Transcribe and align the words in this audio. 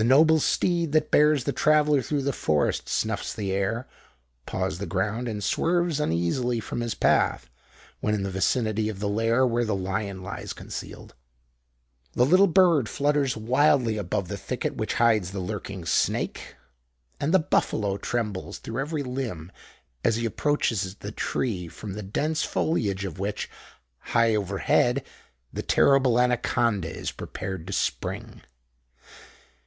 The 0.00 0.04
noble 0.04 0.38
steed 0.38 0.92
that 0.92 1.10
bears 1.10 1.42
the 1.42 1.50
traveller 1.52 2.02
through 2.02 2.22
the 2.22 2.32
forest, 2.32 2.88
snuffs 2.88 3.34
the 3.34 3.50
air, 3.50 3.88
paws 4.46 4.78
the 4.78 4.86
ground, 4.86 5.26
and 5.26 5.42
swerves 5.42 5.98
uneasily 5.98 6.60
from 6.60 6.82
his 6.82 6.94
path, 6.94 7.50
when 7.98 8.14
in 8.14 8.22
the 8.22 8.30
vicinity 8.30 8.88
of 8.88 9.00
the 9.00 9.08
lair 9.08 9.44
where 9.44 9.64
the 9.64 9.74
lion 9.74 10.22
lies 10.22 10.52
concealed: 10.52 11.16
the 12.12 12.24
little 12.24 12.46
bird 12.46 12.88
flutters 12.88 13.36
wildly 13.36 13.96
above 13.96 14.28
the 14.28 14.36
thicket 14.36 14.76
which 14.76 14.94
hides 15.02 15.32
the 15.32 15.40
lurking 15.40 15.84
snake;—and 15.84 17.34
the 17.34 17.40
buffalo 17.40 17.96
trembles 17.96 18.58
through 18.58 18.78
every 18.80 19.02
limb 19.02 19.50
as 20.04 20.14
he 20.14 20.24
approaches 20.24 20.94
the 20.94 21.10
tree 21.10 21.66
from 21.66 21.94
the 21.94 22.04
dense 22.04 22.44
foliage 22.44 23.04
of 23.04 23.18
which, 23.18 23.50
high 23.98 24.32
over 24.36 24.58
head, 24.58 25.02
the 25.52 25.60
terrible 25.64 26.20
anaconda 26.20 26.88
is 26.88 27.10
prepared 27.10 27.66
to 27.66 27.72
spring. 27.72 28.42